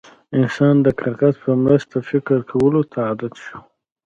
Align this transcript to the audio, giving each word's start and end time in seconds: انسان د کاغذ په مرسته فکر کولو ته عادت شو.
انسان 0.37 0.75
د 0.85 0.87
کاغذ 1.01 1.35
په 1.43 1.51
مرسته 1.63 1.95
فکر 2.09 2.37
کولو 2.51 2.81
ته 2.91 2.97
عادت 3.07 3.33
شو. 3.45 3.57